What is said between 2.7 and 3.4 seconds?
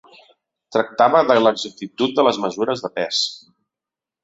de pes.